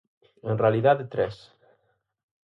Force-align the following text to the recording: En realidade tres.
En 0.49 0.55
realidade 0.63 1.09
tres. 1.13 1.35